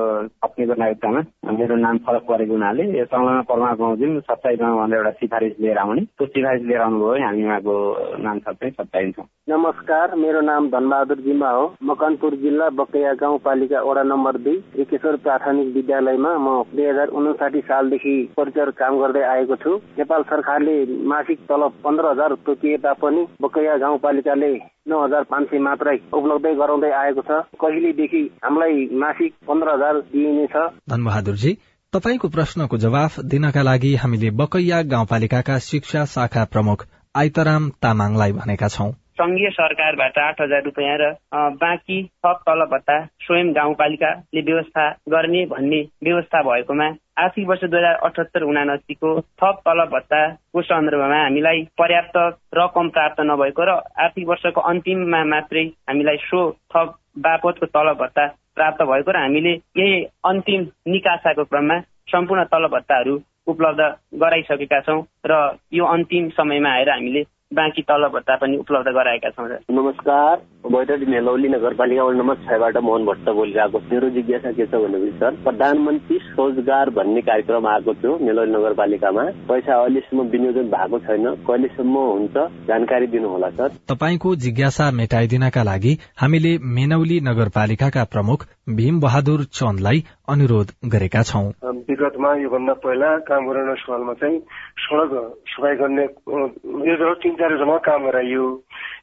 [0.46, 1.20] पत्नीको नागरिकतामा
[1.58, 6.06] मेरो नाम फरक परेको हुनाले यो संलग्न प्रमाण पाउँछौँ सत्ताइसमा भनेर एउटा सिफारिस लिएर आउने
[6.06, 7.76] त्यो सिफारिस लिएर आउनुभयो। हामी उहाँको
[8.22, 14.36] नाम सबै सत्ताइन्छौँ नमस्कार मेरो नाम धनबहादुर जिम्बा हो। मकनपुर जिल्ला बकैया गाउँपालिका वडा नम्बर
[14.38, 20.22] दुई रिकेश्वर प्राथमिक विद्यालयमा म दुई हजार उनासाठी सालदेखि परिचय काम गर्दै आएको छु। नेपाल
[20.22, 20.74] सरकारले
[21.08, 24.52] मासिक तलब पन्ध्र हजार तोकिए तापनि बकैया गाउँपालिकाले
[24.88, 30.56] नौ हजार पाँच सय मात्रै उपलब्धै गराउँदै आएको छ। कहिलेदेखि हामीलाई मासिक पन्ध्र हजार दिइनेछ?
[30.90, 31.52] धनबहादुरजी
[31.92, 38.90] तपाईँको प्रश्नको जवाफ दिनका लागि हामीले बकैया गाउँपालिकाका शिक्षा शाखा प्रमुख आइतराम तामाङलाई भनेका छौं।
[39.18, 41.10] संघीय सरकारबाट आठ हजार रुपियाँ र
[41.56, 47.94] बाँकी थप तलब भत्ता स्वयं गाउँपालिकाले व्यवस्था गर्ने भन्ने व्यवस्था भएकोमा आर्थिक वर्ष दुई हजार
[48.04, 52.16] अठहत्तर उनासीको थप तलब भत्ताको सन्दर्भमा हामीलाई पर्याप्त
[52.54, 58.82] रकम प्राप्त नभएको र आर्थिक वर्षको अन्तिममा मात्रै हामीलाई सो थप बापतको तलब भत्ता प्राप्त
[58.84, 63.14] भएको र हामीले यही अन्तिम निकासाको क्रममा सम्पूर्ण तलब भत्ताहरू
[63.46, 63.80] उपलब्ध
[64.18, 65.38] गराइसकेका छौँ र
[65.72, 70.36] यो अन्तिम समयमा आएर हामीले बाँकी तलब भत्ता पनि उपलब्ध गराएका छौँ नमस्कार
[70.72, 75.36] बैतडी नेलौली नगरपालिका वडा नम्बर छबाट मोहन भट्ट बोलिरहेको मेरो जिज्ञासा के छ भनेपछि सर
[75.44, 82.36] प्रधानमन्त्री रोजगार भन्ने कार्यक्रम आएको थियो नेलौली नगरपालिकामा। पैसा अहिलेसम्म विनियोजन भएको छैन। कहिलेसम्म हुन्छ
[82.68, 90.68] जानकारी दिनुहोला सर। तपाईँको जिज्ञासा मेटाइदिनका लागि हामीले मेनौली नगरपालिकाका प्रमुख भीम बहादुर चन्दलाई अनुरोध
[90.92, 91.44] गरेका छौं।
[91.88, 94.38] विगतमा योभन्दा पहिला काम गर्ने स्थलमा चाहिँ
[94.84, 95.12] सड़क
[95.52, 98.44] सफाई गर्ने योजना तिन चार योजना काम गराइयो।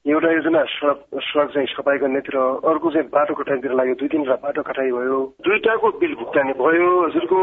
[0.02, 4.62] एउटा योजना सडक सडक चाहिँ सफाई गर्नेतिर अर्को चाहिँ बाटो कटाइतिर लाग्यो। दुई तिनवटा बाटो
[4.66, 7.40] कटाइ भयो। दुईटाको बिल भुक्तानी भयो। हजुरको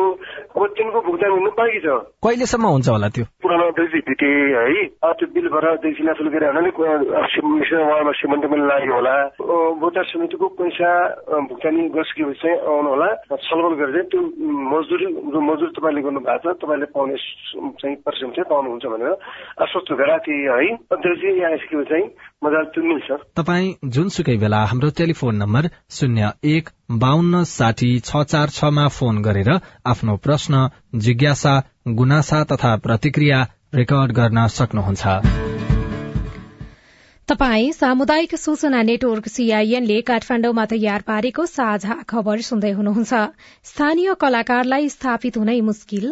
[0.58, 1.86] अब तिनको भुक्तानी हुनु बाँकी छ।
[2.26, 3.24] कहिलेसम्म हुन्छ होला त्यो?
[3.42, 4.84] पुरानो देखि भिटे है।
[5.18, 5.66] त्यो बिल भएर
[6.08, 9.14] नासुल गरेर उहाँमा सिमेन्ट पनि लाग्यो होला।
[9.78, 10.90] बजार समितिको पैसा
[11.46, 13.10] भुक्तानी गरिसकेपछि चाहिँ आउनु होला।
[13.68, 14.20] छलफल गरेर त्यो
[14.70, 17.16] मजदुरी जो मजदुर तपाईँले गर्नु भएको छ तपाईँले पाउने
[17.76, 19.12] चाहिँ परिश्रम चाहिँ पाउनुहुन्छ भनेर
[19.62, 26.32] आश्वस्त गराएको थिएँ है। अध्यक्ष यहाँ आइसकेपछि चाहिँ तपाईँ जुनसुकै बेला हाम्रो टेलिफोन नम्बर शून्य
[26.46, 29.50] एक बान्न साठी छ चार छमा फोन गरेर
[29.86, 31.54] आफ्नो प्रश्न जिज्ञासा
[31.88, 35.47] गुनासा तथा प्रतिक्रिया रेकर्ड गर्न सक्नुहुन्छ।
[37.28, 43.12] तपाई सामुदायिक सूचना नेटवर्क सीआईएनले काठमाडौँमा तयार पारेको साझा खबर सुन्दै हुनुहुन्छ।
[43.64, 46.06] स्थानीय कलाकारलाई स्थापित हुनै मुस्किल।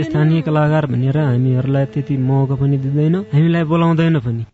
[0.00, 4.44] स्थानीय कलाकार भनेर हामीहरूलाई त्यति मौका पनि दिँदैन हामीलाई बोलाउँदैन पनि।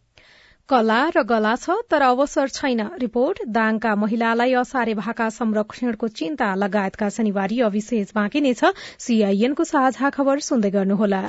[0.68, 7.08] कला र गला छ तर अवसर छैन। रिपोर्ट दाङका महिलालाई असारे भाका संरक्षणको चिन्ता लगायतका
[7.08, 11.22] शनिबारी विशेष बाँकी नै छ। सीआईएनको साझा खबर सुन्दै गर्नुहोला।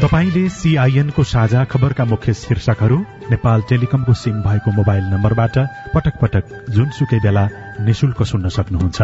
[0.00, 2.98] तपाईँले सीआईएनको साझा खबरका मुख्य शीर्षकहरू
[3.30, 5.56] नेपाल टेलिकमको सिम भएको मोबाइल नम्बरबाट
[5.94, 7.44] पटक पटक जुनसुकै बेला
[7.84, 8.98] निशुल्क सुन्न सक्नुहुन्छ।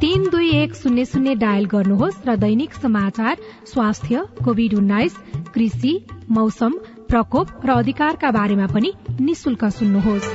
[0.00, 3.36] तीन दुई एक शून्य शून्य डायल गर्नुहोस् र दैनिक समाचार
[3.66, 5.16] स्वास्थ्य कोविड उन्नाइस
[5.54, 5.94] कृषि
[6.30, 6.72] मौसम
[7.08, 10.28] प्रकोप र अधिकारका बारेमा पनि निशुल्क सुन्नुहोस्।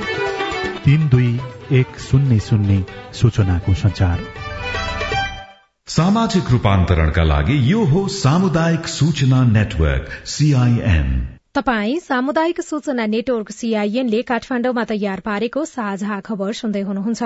[0.84, 1.40] तीन दुई
[1.72, 4.18] एक शून्य शून्य सूचनाको संचार
[5.86, 14.84] सामाजिक रूपान्तरणका लागि यो हो सामुदायिक सूचना नेटवर्क सीआईएन तपाई सामुदायिक सूचना नेटवर्क सीआईएनले काठमाडौँमा
[14.84, 17.22] तयार पारेको साझा खबर सुन्दै हुनुहुन्छ।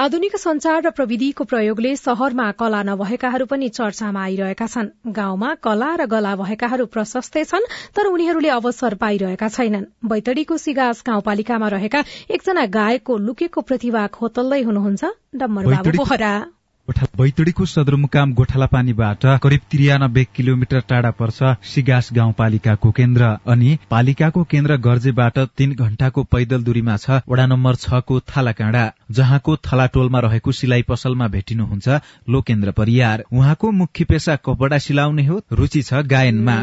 [0.00, 6.06] आधुनिक संचार र प्रविधिको प्रयोगले शहरमा कला नभएकाहरू पनि चर्चामा आइरहेका छन्। गाउँमा कला र
[6.08, 13.18] गला भएकाहरू प्रशस्तै छन् तर उनीहरूले अवसर पाइरहेका छैनन्। बैतडीको सिगास गाउँपालिकामा रहेका एकजना गायकको
[13.26, 15.68] लुकेको प्रतिभा खोतल्दै हुनुहुन्छ। डम्बर
[17.16, 24.76] बैतडीको सदरमुकाम गोठाला पानीबाट करिब त्रियानब्बे किलोमिटर टाढा पर्छ सिगास गाउँपालिकाको केन्द्र अनि पालिकाको केन्द्र
[24.76, 31.28] गर्जेबाट तीन घण्टाको पैदल दूरीमा छ वडा नम्बर छको थालाकाँडा जहाँको थलाटोलमा रहेको सिलाइ पसलमा
[31.28, 31.88] भेटिनुहुन्छ
[32.28, 36.56] लोकेन्द्र परियार। उहाँको मुख्य पेसा कपडा सिलाउने हो रुचि छ गायनमा।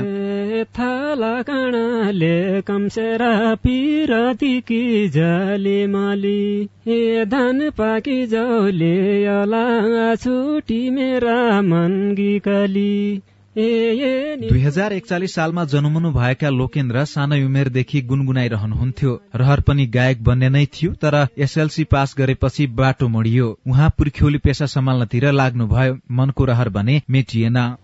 [0.64, 6.70] थला काँडाले कम्सेरा पिरती जले मली?
[6.88, 13.22] ए धान पाकी जौले अला छुटी मेरा मन गिकली
[13.58, 20.66] दुई हजार एकचालिस सालमा जन्मनु भएका लोकेन्द्र सानै उमेरदेखि गुनगुनाइरहनुहुन्थ्यो। रहर पनि गायक बन्ने नै
[20.66, 27.02] थियो तर एसएलसी पास गरेपछि बाटो मोडियो। उहाँ पुर्ख्यौली पेसा सम्हाल्नतिर लाग्नुभयो। मनको रहर भने
[27.10, 27.76] मेटिएन।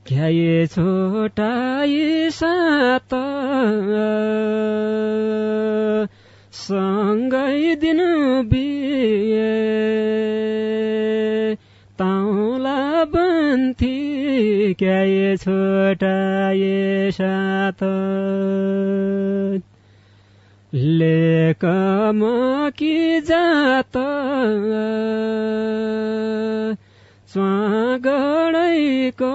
[6.53, 10.22] सँगै दिनु बिए।
[13.53, 17.77] बन्थी क्या ये छोटा ये सात
[20.73, 22.19] लेकम
[22.69, 23.91] कि जात?
[27.33, 29.25] स्वागडैको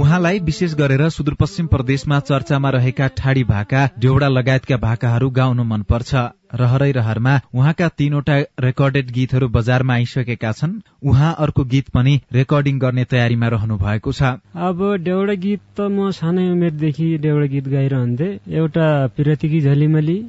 [0.00, 6.14] उहाँलाई विशेष गरेर सुदूरपश्चिम प्रदेशमा चर्चामा रहेका ठाडी भाका डेउडा लगायतका भाकाहरू गाउन मनपर्छ।
[6.54, 13.04] रहरै रहरमा उहाँका तीनवटा रेकर्डेड गीतहरू बजारमा आइसकेका छन्। उहाँ अर्को गीत पनि रेकर्डिङ गर्ने
[13.12, 18.86] तयारीमा रहनु भएको छ। अब डेउडा गीत त म सानै उमेरदेखि डेउडा गीत गाइरहन्थे। एउटा
[19.16, 20.20] पिरतिकी झलिमली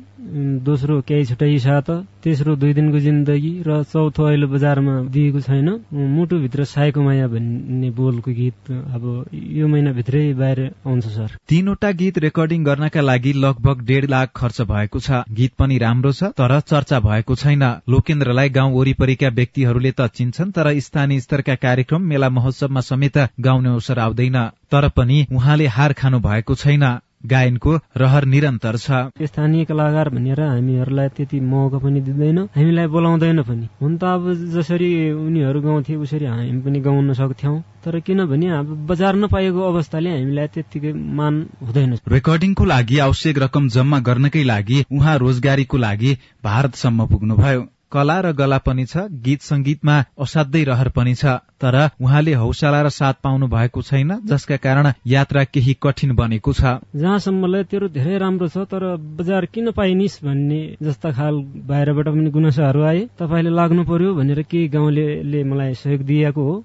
[0.63, 1.89] दोस्रो केही छुट्टै साथ
[2.23, 8.31] तेस्रो दुई दिनको जिन्दगी र चौथो अहिले बजारमा दिएको छैन। मुटुभित्र सायको माया भन्ने बोलको
[8.31, 14.31] गीत अब यो महिनाभित्रै बाहिर आउँछ सर। तीनवटा गीत रेकर्डिङ गर्नका लागि लगभग डेढ लाख
[14.35, 16.23] खर्च भएको छ। गीत पनि राम्रो छ?
[16.23, 22.29] तर चर्चा भएको छैन। लोकेन्द्रलाई गाउँ वरिपरिका व्यक्तिहरूले त चिन्छन् तर स्थानीय स्तरका कार्यक्रम मेला
[22.29, 24.37] महोत्सवमा समेत गाउने अवसर आउँदैन।
[24.71, 26.85] तर पनि उहाँले हार खानु भएको छैन।
[27.23, 28.91] गायनको रहर निरन्तर छ।
[29.23, 34.89] स्थानीय कलाकार भनेर हामीहरूलाई त्यति मौका पनि दिँदैन हामीलाई बोलाउँदैन पनि। हुन त अब जसरी
[35.11, 40.93] उनीहरू गाउँथे उसरी हामी पनि गाउन सक्थ्यौं। तर किनभने अब बजार नपाएको अवस्थाले हामीलाई त्यत्तिकै
[40.93, 47.61] मान हुँदैन। रेकर्डिङको लागि आवश्यक रकम जम्मा गर्नकै लागि उहाँ रोजगारीको लागि भारतसम्म पुग्नुभयो।
[47.93, 52.89] कला र गला पनि छ गीत संगीतमा असाध्यै रहर पनि छ। तर उहाँले हौसला र
[52.89, 58.47] साथ पाउनु भएको छैन जसका कारण यात्रा केही कठिन बनेको छ। जहाँसम्मलाई तेरो धेरै राम्रो
[58.47, 58.83] छ तर
[59.17, 61.35] बजार किन पाइनिस् भन्ने जस्ता खाल
[61.69, 66.55] बाहिरबाट पनि गुनासाहरू आए। तपाईँले लाग्नु पर्यो भनेर केही गाउँले मलाई सहयोग दिएको हो।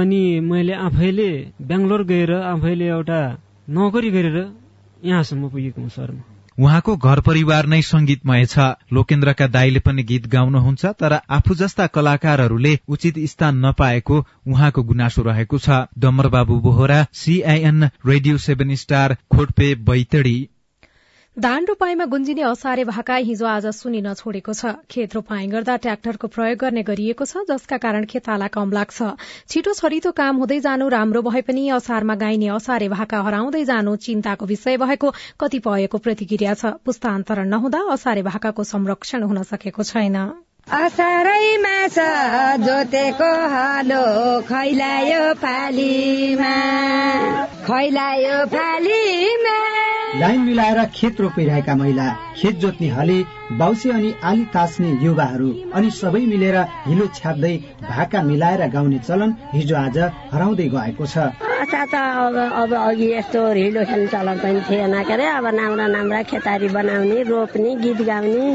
[0.00, 1.30] अनि मैले आफैले
[1.62, 3.20] बेङ्गलोर गएर आफैले एउटा
[3.68, 4.36] नोकरी गरेर
[5.04, 6.10] यहाँसम्म पुगेको हुँ सर
[6.60, 12.72] उहाँको घर परिवार नै संगीतमय छ। लोकेन्द्रका दाईले पनि गीत गाउनुहुन्छ तर आफू जस्ता कलाकारहरूले
[12.88, 20.38] उचित स्थान नपाएको उहाँको गुनासो रहेको छ। Damarbabu Bohara CIN radio seven star Khotpe Baitadi.
[21.40, 26.58] धान रोपाईमा गुन्जिने असारे भाका हिजो आज सुनिन छोडेको छ। खेत रोपाई गर्दा ट्र्याक्टरको प्रयोग
[26.60, 28.98] गर्ने गरिएको छ जसका कारण खेताला कम लाग्छ।
[29.48, 34.44] छिटो छरितो काम हुँदै जानु राम्रो भए पनि असारमा गाइने असारे भाका हराउँदै जानु चिन्ताको
[34.52, 35.08] विषय भएको
[35.40, 40.20] कतिपयको प्रतिक्रिया छ। पुस्तान्तरण नहुँदा असारे भाकाको संरक्षण हुन सकेको छैन।
[41.88, 42.04] छ
[42.68, 44.04] जोतेको हलो
[44.44, 46.52] खैलायो फालीमा।
[47.64, 49.58] खैलायो फालीमा।
[50.18, 53.22] लाइन मिलाएर खेत रोपिरहेका महिला खेत जोत्ने हले
[53.58, 59.76] बाउसे अनि आली तास्ने युवाहरू अनि सबै मिलेर हिलो छ्याप्दै भाका मिलाएर गाउने चलन हिजो
[59.76, 59.98] आज
[60.32, 61.34] हराउँदै गएको छ।
[61.70, 66.22] त अब अब अघि यस्तो हिलो खेल्ने चलन पनि थिएन के अरे अब नाम्रा नाम्रा
[66.30, 68.46] खेतारी बनाउने रोप्ने गीत गाउने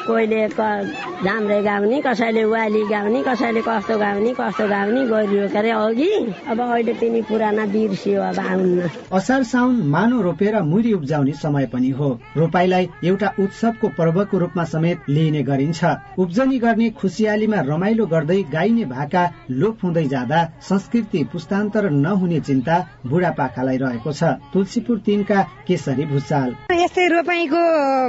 [0.00, 6.10] कोहीले झाम्रे गाउने कसैले वाली गाउने कसैले कस्तो गाउने कस्तो गाउने गरियो के अरे अघि।
[6.50, 11.90] अब अहिले तिनी पुराना बिर्सियो अब आउन्न असार साउन मानो रोपेर मुरी उब्जाउने समय पनि
[11.98, 15.84] हो। रोपाईलाई एउटा उत्सवको पर्वको रूपमा समेत लिइने गरिन्छ।
[16.18, 19.22] उब्जनी गर्ने खुसियालीमा रमाइलो गर्दै गाइने भाका
[19.52, 22.76] लोप हुँदै जाँदा संस्कृति पुस्तान्तर नहुने चिन्ता
[23.06, 24.22] बुढापाकालाई रहेको छ।
[24.52, 27.62] तुलसीपुर तिनका केसरी भुसाल। यस्तै रोपाईको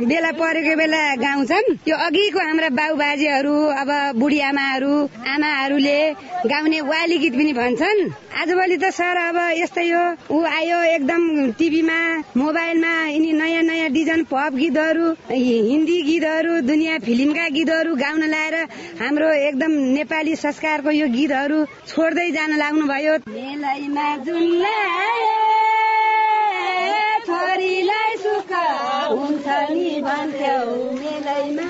[0.08, 3.90] बेला परेको बेला गाउँछन् त्यो अघिको हाम्रा बाउ बाजेहरू अब
[4.20, 4.94] बुढी आमाहरू
[5.34, 6.00] आमाहरूले
[6.52, 8.00] गाउने वाली गीत पनि भन्छन्।
[8.42, 11.22] आजभोलि त सर अब यस्तै हो। ऊ आयो एकदम
[11.60, 12.00] टिभीमा
[12.38, 18.56] मोबाइलमा यिनी नयाँ नयाँ डिजाइन पप गीतहरू हिन्दी गीतहरू दुनियाँ फिल्मका गीतहरू गाउन लाएर
[19.02, 21.58] हाम्रो एकदम नेपाली संस्कारको यो गीतहरू
[21.90, 23.14] छोड्दै जान लाग्नु भयो
[27.26, 30.62] छोरीलाई सुख हुन्छ नि भन्थ्यौ।
[31.02, 31.70] मेलैमा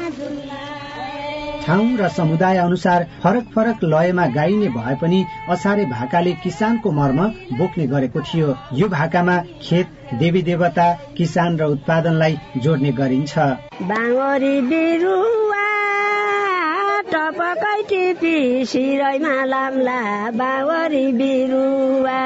[1.65, 7.19] ठाउँ र समुदाय अनुसार फरक फरक लयमा गाइने भए पनि असारे भाकाले किसानको मर्म
[7.57, 13.37] बोक्ने गरेको थियो। यो भाकामा खेत देवी देवता किसान र उत्पादनलाई जोड्ने गरिन्छ।
[17.11, 22.21] टपकै टिपी शिरैमा लाम्ला बाङ्गरी बिरुवा।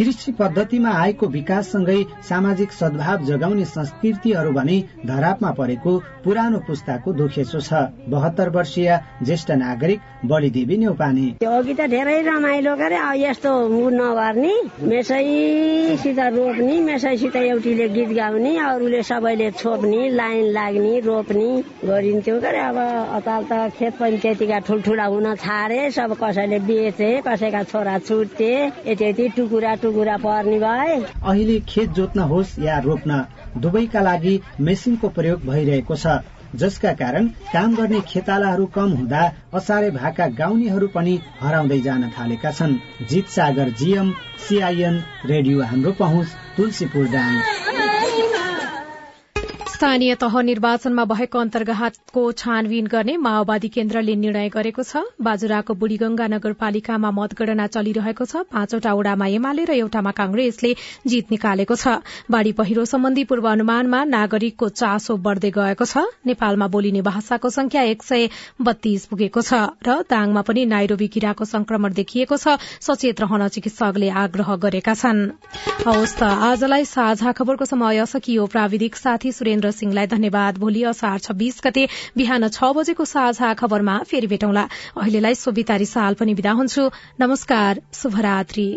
[0.00, 1.96] कृषि पद्धतिमा आएको विकाससँगै
[2.28, 5.92] सामाजिक सद्भाव जगाउने संस्कृतिहरू भने धरापमा परेको
[6.24, 7.72] पुरानो पुस्ताको दुखेसो छ।
[8.08, 8.88] बहत्तर वर्षीय
[9.22, 13.52] ज्येष्ठ नागरिक बढी देवी नेउपाने अघि त धेरै रमाइलो गरे यस्तो
[13.92, 14.54] नगर्ने
[14.88, 21.50] मेसैसित रोप्ने मेसैसित एउटीले गीत गाउने अरूले सबैले छोप्ने लाइन लाग्ने रोप्ने
[21.84, 22.78] गरिन्थ्यो के अब
[23.20, 28.52] अताल त खेत पनि त्यतिका ठुल्ठुला हुन छाडे सब कसैले बेचे कसैका छोरा छुटे
[28.88, 30.58] यति यति टुकुरा टुकुरा पर्ने
[31.22, 33.24] अहिले खेत जोत्न होस् या रोप्न
[33.56, 36.18] दुवैका लागि मेसिनको प्रयोग भइरहेको छ।
[36.54, 39.22] जसका कारण काम गर्ने खेतालाहरू कम हुँदा
[39.54, 42.78] असारे भाका गाउनेहरू पनि हराउँदै जान थालेका छन्।
[43.10, 44.12] जित सागर जीएम
[44.48, 46.26] सीआईएन रेडियो हाम्रो पहुँच
[46.56, 47.59] तुलसीपुर डाङ
[49.80, 57.10] स्थानीय तह निर्वाचनमा भएको अन्तर्घातको छानबिन गर्ने माओवादी केन्द्रले निर्णय गरेको छ। बाजुराको बुढीगंगा नगरपालिकामा
[57.10, 60.74] मतगणना चलिरहेको छ। पाँचवटा ओडामा एमाले र एउटामा कांग्रेसले
[61.08, 61.96] जीत निकालेको छ।
[62.28, 68.28] बाढ़ी पहिरो सम्बन्धी पूर्वानुमानमा नागरिकको चासो बढ़दै गएको छ। नेपालमा बोलिने भाषाको संख्या एक सय
[68.60, 74.54] बत्तीस पुगेको छ र दाङमा पनि नाइरोबी किराको संक्रमण देखिएको छ। सचेत रहन चिकित्सकले आग्रह
[74.60, 75.24] गरेका छन्।
[75.88, 82.48] आजलाई साझा खबरको समय सकियो प्राविधिक साथी सुरेन्द्र सिंहलाई धन्यवाद। भोलि असार छब्बीस गते बिहान
[82.48, 88.68] छ बजेको साझा खबरमा फेरि भेटौँला। अहिलेलाई सोभितारी साल पनि विदा हुन्छु। नमस्कार शुभरात्री।